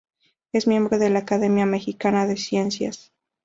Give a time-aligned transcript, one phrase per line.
[0.51, 3.11] Es miembro de la Academia Mexicana de Ciencias.